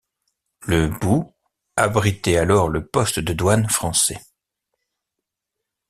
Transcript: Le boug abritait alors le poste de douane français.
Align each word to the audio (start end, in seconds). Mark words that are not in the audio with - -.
Le 0.61 0.87
boug 0.87 1.31
abritait 1.75 2.37
alors 2.37 2.69
le 2.69 2.83
poste 2.83 3.19
de 3.19 3.33
douane 3.33 3.69
français. 3.69 4.17